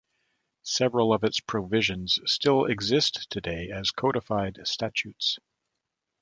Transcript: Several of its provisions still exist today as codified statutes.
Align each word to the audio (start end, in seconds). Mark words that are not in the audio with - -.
Several 0.63 1.13
of 1.13 1.23
its 1.23 1.39
provisions 1.41 2.17
still 2.25 2.65
exist 2.65 3.29
today 3.29 3.69
as 3.69 3.91
codified 3.91 4.57
statutes. 4.63 5.37